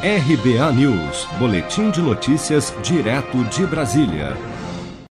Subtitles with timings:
[0.00, 4.36] RBA News, Boletim de Notícias, direto de Brasília.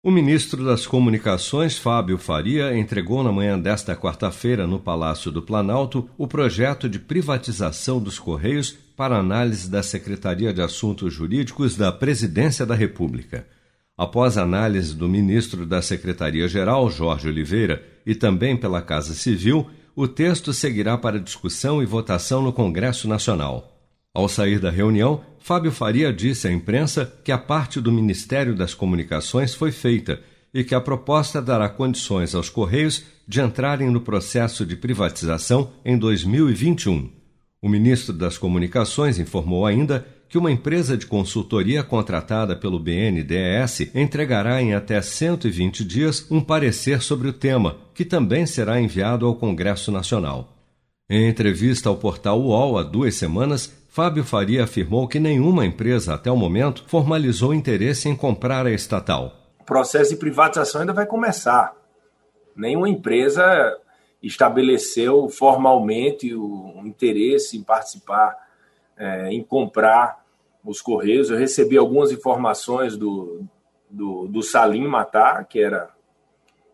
[0.01, 6.09] O ministro das Comunicações, Fábio Faria, entregou na manhã desta quarta-feira, no Palácio do Planalto,
[6.17, 12.65] o projeto de privatização dos Correios para análise da Secretaria de Assuntos Jurídicos da Presidência
[12.65, 13.45] da República.
[13.97, 20.53] Após análise do ministro da Secretaria-Geral, Jorge Oliveira, e também pela Casa Civil, o texto
[20.53, 23.76] seguirá para discussão e votação no Congresso Nacional.
[24.17, 28.73] Ao sair da reunião, Fábio Faria disse à imprensa que a parte do Ministério das
[28.73, 30.19] Comunicações foi feita
[30.51, 35.95] e que a proposta dará condições aos Correios de entrarem no processo de privatização em
[35.95, 37.11] 2021.
[37.61, 44.59] O ministro das Comunicações informou ainda que uma empresa de consultoria contratada pelo BNDES entregará
[44.59, 49.91] em até 120 dias um parecer sobre o tema, que também será enviado ao Congresso
[49.91, 50.55] Nacional.
[51.07, 56.29] Em entrevista ao portal UOL há duas semanas, Fábio Faria afirmou que nenhuma empresa, até
[56.29, 59.33] o momento, formalizou interesse em comprar a estatal.
[59.59, 61.75] O processo de privatização ainda vai começar.
[62.55, 63.43] Nenhuma empresa
[64.21, 68.37] estabeleceu formalmente o interesse em participar,
[68.95, 70.23] é, em comprar
[70.63, 71.31] os Correios.
[71.31, 73.47] Eu recebi algumas informações do,
[73.89, 75.89] do, do Salim Matar, que era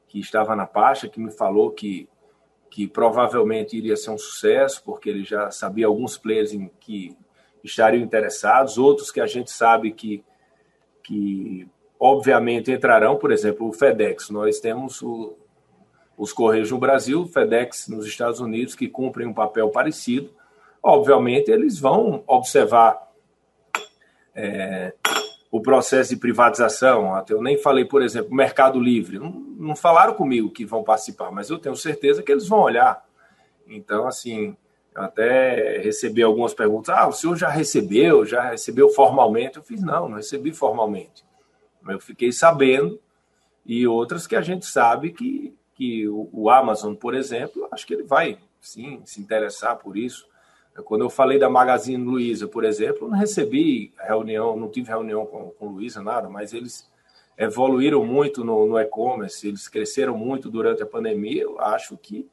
[0.09, 2.05] que estava na pasta, que me falou que
[2.73, 7.15] que provavelmente iria ser um sucesso, porque ele já sabia alguns players em que
[7.63, 10.23] estariam interessados, outros que a gente sabe que,
[11.03, 11.67] que
[11.99, 14.31] obviamente entrarão, por exemplo, o FedEx.
[14.31, 15.37] Nós temos o,
[16.17, 20.33] os Correios no Brasil, FedEx nos Estados Unidos, que cumprem um papel parecido.
[20.81, 23.07] Obviamente, eles vão observar
[24.33, 24.95] é,
[25.53, 27.13] o processo de privatização.
[27.13, 29.19] Até eu nem falei, por exemplo, Mercado Livre.
[29.19, 33.05] Não, não falaram comigo que vão participar, mas eu tenho certeza que eles vão olhar.
[33.67, 34.57] Então, assim,
[34.95, 36.89] até recebi algumas perguntas.
[36.89, 38.25] Ah, o senhor já recebeu?
[38.25, 39.57] Já recebeu formalmente?
[39.57, 41.23] Eu fiz, não, não recebi formalmente.
[41.87, 42.99] Eu fiquei sabendo,
[43.63, 47.93] e outras que a gente sabe que, que o, o Amazon, por exemplo, acho que
[47.93, 50.25] ele vai sim se interessar por isso.
[50.85, 55.51] Quando eu falei da Magazine Luiza, por exemplo, não recebi reunião, não tive reunião com,
[55.51, 56.89] com Luiza, nada, mas eles
[57.37, 61.43] evoluíram muito no, no e-commerce, eles cresceram muito durante a pandemia.
[61.43, 62.27] Eu acho que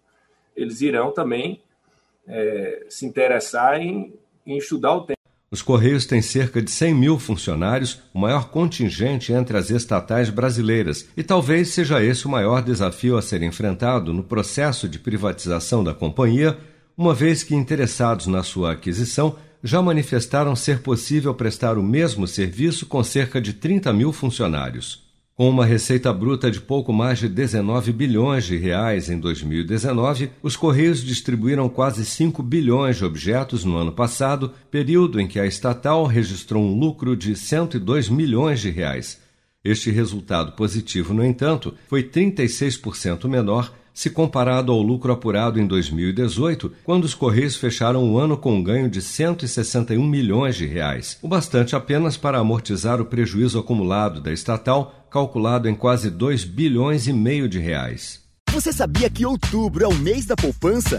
[0.56, 1.60] eles irão também
[2.26, 4.14] é, se interessar em,
[4.46, 5.16] em estudar o tema.
[5.52, 11.08] Os Correios têm cerca de 100 mil funcionários, o maior contingente entre as estatais brasileiras,
[11.16, 15.92] e talvez seja esse o maior desafio a ser enfrentado no processo de privatização da
[15.92, 16.56] companhia
[16.96, 22.86] uma vez que interessados na sua aquisição já manifestaram ser possível prestar o mesmo serviço
[22.86, 25.10] com cerca de 30 mil funcionários.
[25.40, 30.54] Com uma receita bruta de pouco mais de 19 bilhões de reais em 2019, os
[30.54, 36.04] Correios distribuíram quase 5 bilhões de objetos no ano passado, período em que a estatal
[36.04, 39.18] registrou um lucro de 102 milhões de reais.
[39.64, 46.72] Este resultado positivo, no entanto, foi 36% menor se comparado ao lucro apurado em 2018,
[46.84, 51.28] quando os Correios fecharam o ano com um ganho de 161 milhões de reais, o
[51.28, 57.12] bastante apenas para amortizar o prejuízo acumulado da estatal, calculado em quase 2 bilhões e
[57.12, 58.22] meio de reais.
[58.50, 60.98] Você sabia que outubro é o mês da poupança?